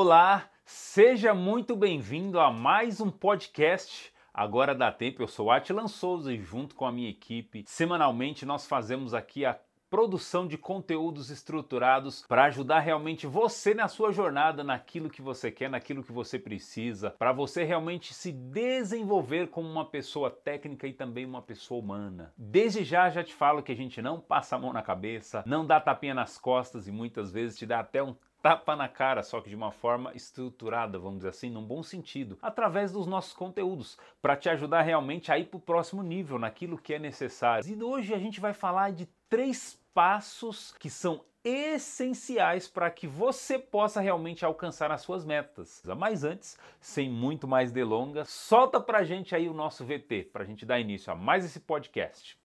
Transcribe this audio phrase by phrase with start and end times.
[0.00, 4.14] Olá, seja muito bem-vindo a mais um podcast.
[4.32, 8.64] Agora dá tempo, eu sou Atilan Souza e junto com a minha equipe, semanalmente nós
[8.64, 9.58] fazemos aqui a
[9.90, 15.68] produção de conteúdos estruturados para ajudar realmente você na sua jornada, naquilo que você quer,
[15.68, 21.26] naquilo que você precisa, para você realmente se desenvolver como uma pessoa técnica e também
[21.26, 22.32] uma pessoa humana.
[22.36, 25.66] Desde já já te falo que a gente não passa a mão na cabeça, não
[25.66, 29.40] dá tapinha nas costas e muitas vezes te dá até um tapa na cara, só
[29.40, 33.98] que de uma forma estruturada, vamos dizer assim, num bom sentido, através dos nossos conteúdos,
[34.22, 37.68] para te ajudar realmente a ir para o próximo nível, naquilo que é necessário.
[37.68, 43.58] E hoje a gente vai falar de três passos que são essenciais para que você
[43.58, 45.82] possa realmente alcançar as suas metas.
[45.96, 50.46] Mas antes, sem muito mais delongas, solta pra gente aí o nosso VT, para a
[50.46, 52.38] gente dar início a mais esse podcast.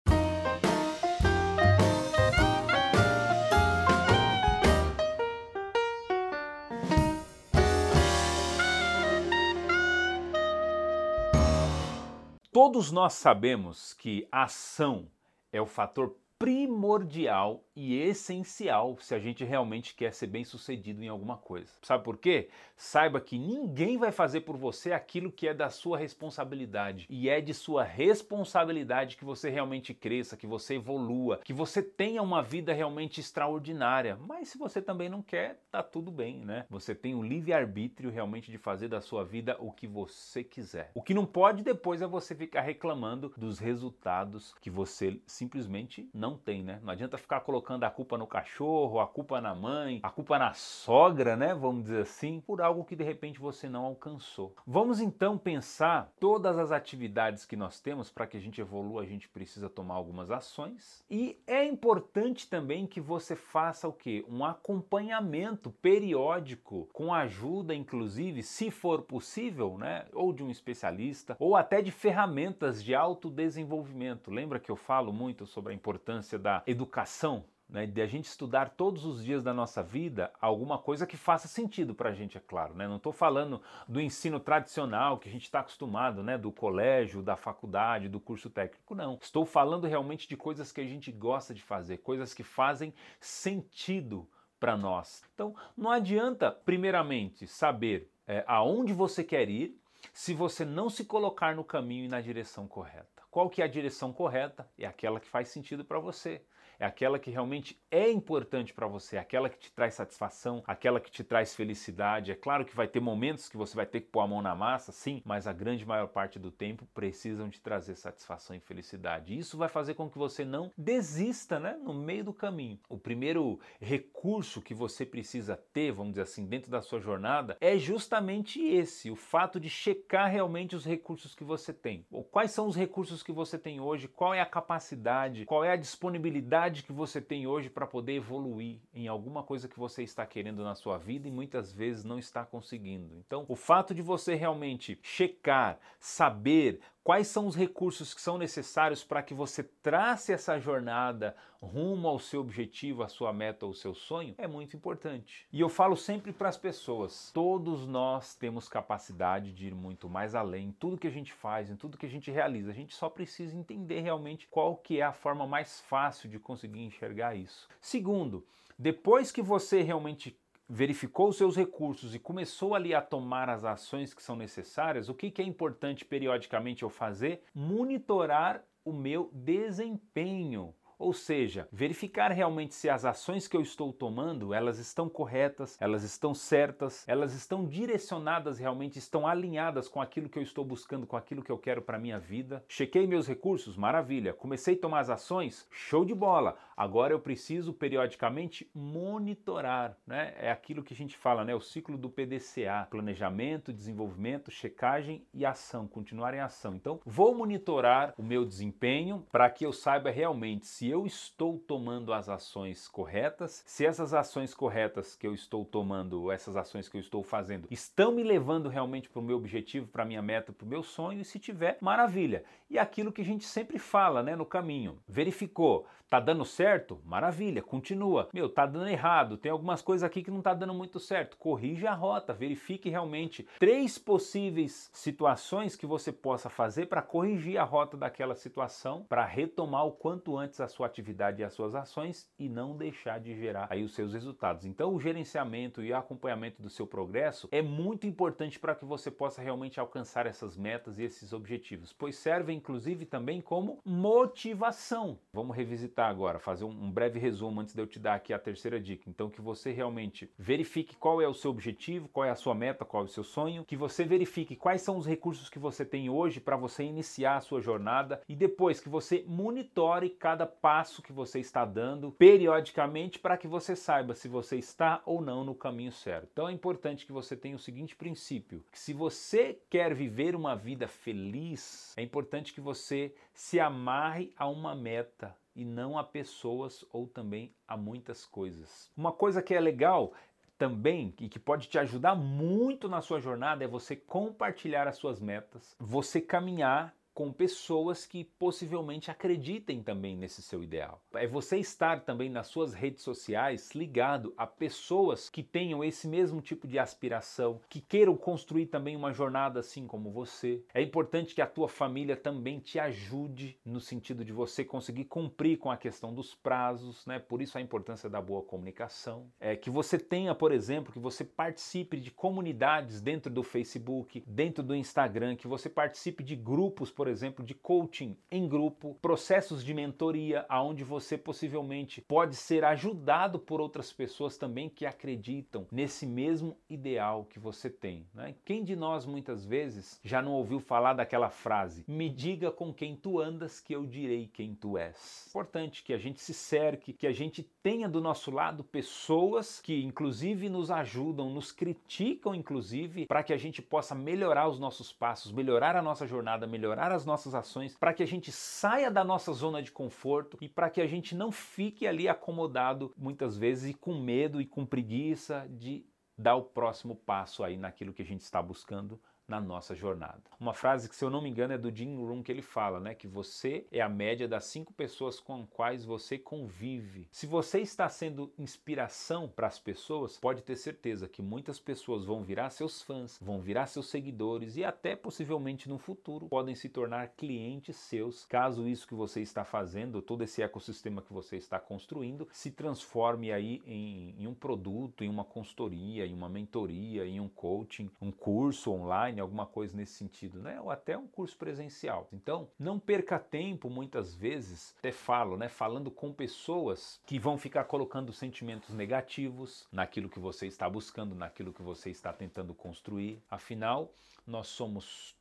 [12.74, 15.08] Todos nós sabemos que a ação
[15.52, 21.08] é o fator primordial e essencial se a gente realmente quer ser bem sucedido em
[21.08, 21.72] alguma coisa.
[21.82, 22.50] Sabe por quê?
[22.76, 27.06] Saiba que ninguém vai fazer por você aquilo que é da sua responsabilidade.
[27.10, 32.22] E é de sua responsabilidade que você realmente cresça, que você evolua, que você tenha
[32.22, 34.18] uma vida realmente extraordinária.
[34.28, 36.66] Mas se você também não quer, tá tudo bem, né?
[36.70, 40.92] Você tem o livre-arbítrio realmente de fazer da sua vida o que você quiser.
[40.94, 46.33] O que não pode depois é você ficar reclamando dos resultados que você simplesmente não
[46.36, 46.80] tem, né?
[46.84, 50.38] Não adianta ficar colocando colocando a culpa no cachorro, a culpa na mãe, a culpa
[50.38, 51.54] na sogra, né?
[51.54, 54.56] Vamos dizer assim, por algo que de repente você não alcançou.
[54.66, 59.06] Vamos então pensar todas as atividades que nós temos para que a gente evolua, a
[59.06, 61.06] gente precisa tomar algumas ações.
[61.10, 64.26] E é importante também que você faça o que?
[64.28, 70.06] Um acompanhamento periódico com ajuda, inclusive, se for possível, né?
[70.12, 74.32] Ou de um especialista, ou até de ferramentas de autodesenvolvimento.
[74.32, 78.70] Lembra que eu falo muito sobre a importância da educação né, de a gente estudar
[78.70, 82.40] todos os dias da nossa vida alguma coisa que faça sentido para a gente, é
[82.40, 82.76] claro.
[82.76, 82.88] Né?
[82.88, 87.36] Não estou falando do ensino tradicional que a gente está acostumado, né, do colégio, da
[87.36, 89.18] faculdade, do curso técnico, não.
[89.20, 94.30] Estou falando realmente de coisas que a gente gosta de fazer, coisas que fazem sentido
[94.60, 95.24] para nós.
[95.34, 99.78] Então, não adianta, primeiramente, saber é, aonde você quer ir
[100.14, 103.13] se você não se colocar no caminho e na direção correta.
[103.34, 104.70] Qual que é a direção correta?
[104.78, 106.46] É aquela que faz sentido para você
[106.84, 111.10] é aquela que realmente é importante para você, aquela que te traz satisfação, aquela que
[111.10, 112.30] te traz felicidade.
[112.30, 114.54] É claro que vai ter momentos que você vai ter que pôr a mão na
[114.54, 119.38] massa, sim, mas a grande maior parte do tempo precisam te trazer satisfação e felicidade.
[119.38, 122.78] Isso vai fazer com que você não desista, né, no meio do caminho.
[122.90, 127.78] O primeiro recurso que você precisa ter, vamos dizer assim, dentro da sua jornada é
[127.78, 132.06] justamente esse, o fato de checar realmente os recursos que você tem.
[132.30, 135.78] Quais são os recursos que você tem hoje, qual é a capacidade, qual é a
[135.78, 140.64] disponibilidade que você tem hoje para poder evoluir em alguma coisa que você está querendo
[140.64, 143.16] na sua vida e muitas vezes não está conseguindo.
[143.18, 149.04] Então, o fato de você realmente checar, saber quais são os recursos que são necessários
[149.04, 153.94] para que você trace essa jornada rumo ao seu objetivo, à sua meta ou seu
[153.94, 155.48] sonho é muito importante.
[155.52, 160.36] E eu falo sempre para as pessoas: todos nós temos capacidade de ir muito mais
[160.36, 162.72] além em tudo que a gente faz, em tudo que a gente realiza.
[162.72, 166.82] A gente só precisa entender realmente qual que é a forma mais fácil de conseguir
[166.82, 167.68] enxergar isso.
[167.80, 168.46] Segundo,
[168.78, 170.38] depois que você realmente
[170.68, 175.14] verificou os seus recursos e começou ali a tomar as ações que são necessárias, o
[175.14, 177.44] que, que é importante periodicamente eu fazer?
[177.54, 180.74] Monitorar o meu desempenho.
[181.04, 186.02] Ou seja, verificar realmente se as ações que eu estou tomando, elas estão corretas, elas
[186.04, 191.18] estão certas, elas estão direcionadas realmente, estão alinhadas com aquilo que eu estou buscando, com
[191.18, 192.64] aquilo que eu quero para minha vida.
[192.70, 194.34] Chequei meus recursos, maravilha.
[194.34, 196.56] Comecei a tomar as ações, show de bola.
[196.76, 200.34] Agora eu preciso periodicamente monitorar, né?
[200.38, 201.54] É aquilo que a gente fala, né?
[201.54, 206.76] O ciclo do PDCA, planejamento, desenvolvimento, checagem e ação, continuar em ação.
[206.76, 212.14] Então, vou monitorar o meu desempenho para que eu saiba realmente se eu estou tomando
[212.14, 217.02] as ações corretas, se essas ações corretas que eu estou tomando, essas ações que eu
[217.02, 220.66] estou fazendo, estão me levando realmente para o meu objetivo, para a minha meta, para
[220.66, 222.44] o meu sonho, e se tiver, maravilha.
[222.70, 227.02] E aquilo que a gente sempre fala né, no caminho, verificou, tá dando certo certo?
[227.04, 228.30] Maravilha, continua.
[228.34, 231.36] Meu, tá dando errado, tem algumas coisas aqui que não tá dando muito certo.
[231.36, 237.66] Corrija a rota, verifique realmente três possíveis situações que você possa fazer para corrigir a
[237.66, 242.30] rota daquela situação, para retomar o quanto antes a sua atividade e as suas ações
[242.40, 244.64] e não deixar de gerar aí os seus resultados.
[244.64, 249.12] Então, o gerenciamento e o acompanhamento do seu progresso é muito importante para que você
[249.12, 255.20] possa realmente alcançar essas metas e esses objetivos, pois serve inclusive também como motivação.
[255.34, 258.80] Vamos revisitar agora, fazer um breve resumo antes de eu te dar aqui a terceira
[258.80, 259.10] dica.
[259.10, 262.86] Então, que você realmente verifique qual é o seu objetivo, qual é a sua meta,
[262.86, 266.10] qual é o seu sonho, que você verifique quais são os recursos que você tem
[266.10, 271.12] hoje para você iniciar a sua jornada e depois que você monitore cada passo que
[271.12, 275.92] você está dando periodicamente para que você saiba se você está ou não no caminho
[275.92, 276.30] certo.
[276.32, 280.56] Então é importante que você tenha o seguinte princípio, que se você quer viver uma
[280.56, 286.84] vida feliz, é importante que você se amarre a uma meta e não a pessoas
[286.92, 288.92] ou também a muitas coisas.
[288.96, 290.14] Uma coisa que é legal
[290.58, 295.20] também e que pode te ajudar muito na sua jornada é você compartilhar as suas
[295.20, 301.02] metas, você caminhar com pessoas que possivelmente acreditem também nesse seu ideal.
[301.14, 306.42] É você estar também nas suas redes sociais ligado a pessoas que tenham esse mesmo
[306.42, 310.64] tipo de aspiração, que queiram construir também uma jornada assim como você.
[310.74, 315.58] É importante que a tua família também te ajude no sentido de você conseguir cumprir
[315.58, 317.20] com a questão dos prazos, né?
[317.20, 319.28] Por isso a importância da boa comunicação.
[319.40, 324.64] É que você tenha, por exemplo, que você participe de comunidades dentro do Facebook, dentro
[324.64, 329.62] do Instagram, que você participe de grupos, por por exemplo, de coaching em grupo, processos
[329.62, 336.08] de mentoria, aonde você possivelmente pode ser ajudado por outras pessoas também que acreditam nesse
[336.08, 338.08] mesmo ideal que você tem.
[338.14, 338.36] Né?
[338.46, 342.96] Quem de nós muitas vezes já não ouviu falar daquela frase: "Me diga com quem
[342.96, 345.28] tu andas, que eu direi quem tu és".
[345.28, 349.84] Importante que a gente se cerque, que a gente tenha do nosso lado pessoas que
[349.84, 355.34] inclusive nos ajudam, nos criticam inclusive, para que a gente possa melhorar os nossos passos,
[355.34, 359.34] melhorar a nossa jornada, melhorar as nossas ações, para que a gente saia da nossa
[359.34, 363.74] zona de conforto e para que a gente não fique ali acomodado muitas vezes e
[363.74, 365.86] com medo e com preguiça de
[366.18, 369.02] dar o próximo passo aí naquilo que a gente está buscando
[369.34, 370.22] na nossa jornada.
[370.40, 372.80] Uma frase que, se eu não me engano, é do Jim Rohn que ele fala,
[372.80, 372.94] né?
[372.94, 377.08] Que você é a média das cinco pessoas com quais você convive.
[377.12, 382.24] Se você está sendo inspiração para as pessoas, pode ter certeza que muitas pessoas vão
[382.24, 387.08] virar seus fãs, vão virar seus seguidores e até possivelmente no futuro podem se tornar
[387.10, 392.28] clientes seus, caso isso que você está fazendo, todo esse ecossistema que você está construindo,
[392.32, 397.30] se transforme aí em, em um produto, em uma consultoria, em uma mentoria, em um
[397.30, 400.60] coaching, um curso online, alguma coisa nesse sentido, né?
[400.62, 402.08] Ou até um curso presencial.
[402.14, 407.64] Então, não perca tempo muitas vezes, até falo, né, falando com pessoas que vão ficar
[407.66, 413.24] colocando sentimentos negativos naquilo que você está buscando, naquilo que você está tentando construir.
[413.30, 413.92] Afinal,
[414.28, 415.16] nós somos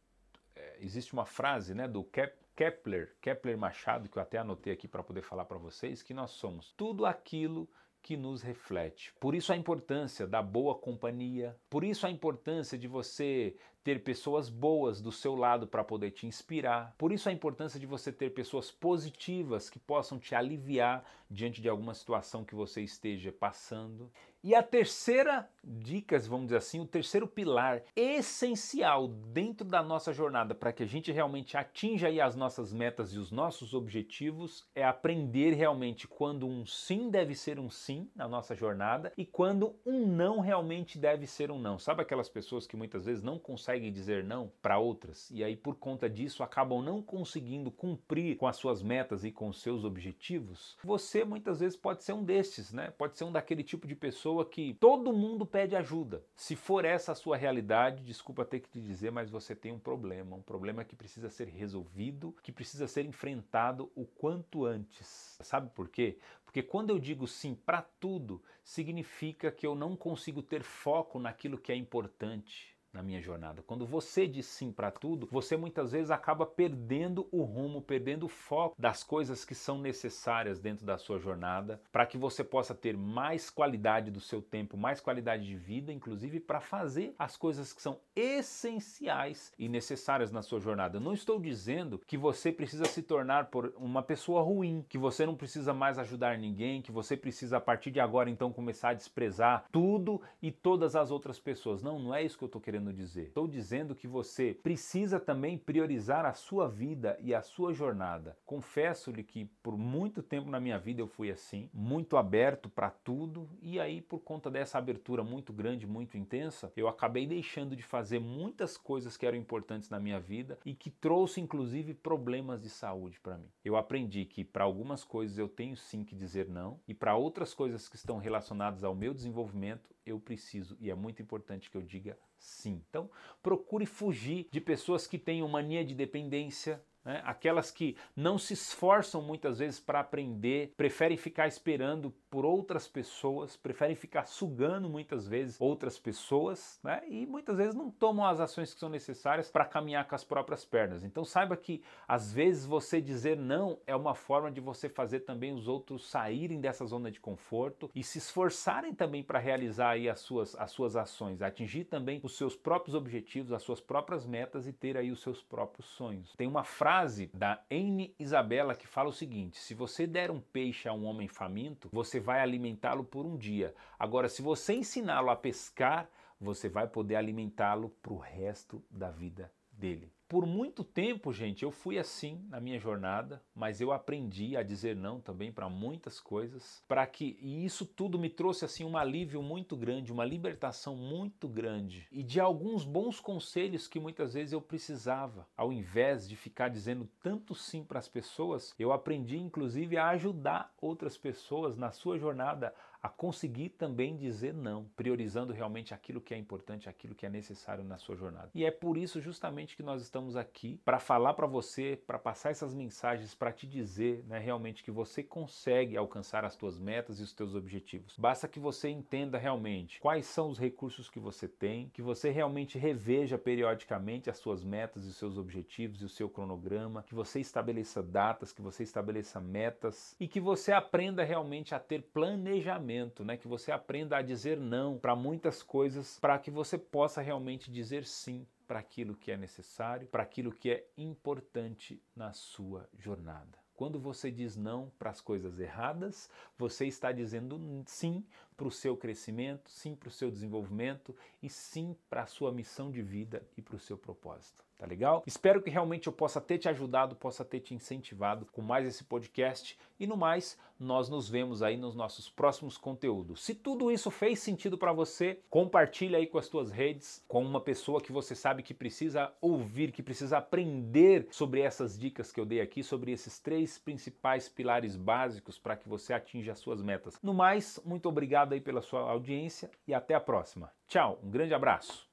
[0.55, 4.87] é, existe uma frase, né, do Kep Kepler, Kepler Machado, que eu até anotei aqui
[4.87, 7.67] para poder falar para vocês, que nós somos tudo aquilo
[8.03, 9.15] que nos reflete.
[9.19, 14.49] Por isso a importância da boa companhia, por isso a importância de você ter pessoas
[14.49, 16.95] boas do seu lado para poder te inspirar.
[16.97, 21.69] Por isso a importância de você ter pessoas positivas que possam te aliviar diante de
[21.69, 24.11] alguma situação que você esteja passando.
[24.45, 30.53] E a terceira dica, vamos dizer assim, o terceiro pilar essencial dentro da nossa jornada
[30.53, 35.53] para que a gente realmente atinja as nossas metas e os nossos objetivos é aprender
[35.53, 40.41] realmente quando um sim deve ser um sim na nossa jornada e quando um não
[40.41, 41.79] realmente deve ser um não.
[41.79, 45.77] Sabe aquelas pessoas que muitas vezes não conseguem dizer não para outras e aí por
[45.77, 50.77] conta disso acabam não conseguindo cumprir com as suas metas e com seus objetivos?
[50.85, 52.91] Você muitas vezes pode ser um desses, né?
[52.91, 56.25] Pode ser um daquele tipo de pessoa que todo mundo pede ajuda.
[56.35, 59.79] Se for essa a sua realidade, desculpa ter que te dizer, mas você tem um
[59.79, 65.39] problema, um problema que precisa ser resolvido, que precisa ser enfrentado o quanto antes.
[65.41, 66.19] Sabe por quê?
[66.45, 71.57] Porque quando eu digo sim para tudo, significa que eu não consigo ter foco naquilo
[71.57, 73.63] que é importante na minha jornada.
[73.63, 78.29] Quando você diz sim para tudo, você muitas vezes acaba perdendo o rumo, perdendo o
[78.29, 82.97] foco das coisas que são necessárias dentro da sua jornada, para que você possa ter
[82.97, 87.81] mais qualidade do seu tempo, mais qualidade de vida, inclusive para fazer as coisas que
[87.81, 90.99] são essenciais e necessárias na sua jornada.
[90.99, 95.25] Eu não estou dizendo que você precisa se tornar por uma pessoa ruim, que você
[95.25, 98.95] não precisa mais ajudar ninguém, que você precisa a partir de agora então começar a
[98.95, 101.83] desprezar tudo e todas as outras pessoas.
[101.83, 103.29] Não, não é isso que eu estou querendo querendo dizer?
[103.29, 108.37] Estou dizendo que você precisa também priorizar a sua vida e a sua jornada.
[108.45, 113.49] Confesso-lhe que por muito tempo na minha vida eu fui assim, muito aberto para tudo,
[113.61, 118.19] e aí por conta dessa abertura muito grande, muito intensa, eu acabei deixando de fazer
[118.19, 123.21] muitas coisas que eram importantes na minha vida e que trouxe inclusive problemas de saúde
[123.21, 123.49] para mim.
[123.65, 127.55] Eu aprendi que para algumas coisas eu tenho sim que dizer não e para outras
[127.55, 131.83] coisas que estão relacionadas ao meu desenvolvimento eu preciso e é muito importante que eu
[131.83, 132.83] diga sim.
[132.89, 133.11] Então,
[133.43, 137.23] procure fugir de pessoas que tenham mania de dependência, né?
[137.25, 143.57] Aquelas que não se esforçam muitas vezes para aprender, preferem ficar esperando por outras pessoas,
[143.57, 147.03] preferem ficar sugando muitas vezes outras pessoas né?
[147.09, 150.65] e muitas vezes não tomam as ações que são necessárias para caminhar com as próprias
[150.65, 151.05] pernas.
[151.05, 155.53] Então saiba que às vezes você dizer não é uma forma de você fazer também
[155.53, 160.21] os outros saírem dessa zona de conforto e se esforçarem também para realizar aí as
[160.21, 164.73] suas, as suas ações, atingir também os seus próprios objetivos, as suas próprias metas e
[164.73, 166.35] ter aí os seus próprios sonhos.
[166.37, 170.39] Tem uma frase frase da Anne Isabela que fala o seguinte: se você der um
[170.39, 173.75] peixe a um homem faminto, você vai alimentá-lo por um dia.
[173.99, 176.07] Agora, se você ensiná-lo a pescar,
[176.39, 180.13] você vai poder alimentá-lo para o resto da vida dele.
[180.33, 184.97] Por muito tempo, gente, eu fui assim na minha jornada, mas eu aprendi a dizer
[184.97, 189.43] não também para muitas coisas, para que e isso tudo me trouxe assim um alívio
[189.43, 194.61] muito grande, uma libertação muito grande e de alguns bons conselhos que muitas vezes eu
[194.63, 195.47] precisava.
[195.55, 200.73] Ao invés de ficar dizendo tanto sim para as pessoas, eu aprendi inclusive a ajudar
[200.81, 206.37] outras pessoas na sua jornada a conseguir também dizer não, priorizando realmente aquilo que é
[206.39, 208.49] importante, aquilo que é necessário na sua jornada.
[208.55, 212.51] E é por isso justamente que nós estamos aqui para falar para você, para passar
[212.51, 217.25] essas mensagens, para te dizer, né, realmente que você consegue alcançar as tuas metas e
[217.25, 218.17] os teus objetivos.
[218.17, 222.79] Basta que você entenda realmente quais são os recursos que você tem, que você realmente
[222.79, 227.41] reveja periodicamente as suas metas e os seus objetivos e o seu cronograma, que você
[227.41, 232.92] estabeleça datas, que você estabeleça metas e que você aprenda realmente a ter planejamento
[233.25, 233.37] né?
[233.37, 238.05] Que você aprenda a dizer não para muitas coisas, para que você possa realmente dizer
[238.05, 243.63] sim para aquilo que é necessário, para aquilo que é importante na sua jornada.
[243.75, 248.25] Quando você diz não para as coisas erradas, você está dizendo sim
[248.63, 252.93] para o seu crescimento, sim para o seu desenvolvimento e sim para a sua missão
[252.93, 254.63] de vida e para o seu propósito.
[254.83, 255.23] Tá legal?
[255.25, 259.05] Espero que realmente eu possa ter te ajudado, possa ter te incentivado com mais esse
[259.05, 259.79] podcast.
[260.01, 263.45] E no mais, nós nos vemos aí nos nossos próximos conteúdos.
[263.45, 267.61] Se tudo isso fez sentido para você, compartilha aí com as tuas redes, com uma
[267.61, 272.45] pessoa que você sabe que precisa ouvir, que precisa aprender sobre essas dicas que eu
[272.45, 277.17] dei aqui, sobre esses três principais pilares básicos para que você atinja as suas metas.
[277.23, 278.09] No mais, muito
[278.53, 280.71] obrigado aí pela sua audiência e até a próxima.
[280.87, 282.07] Tchau, um grande abraço.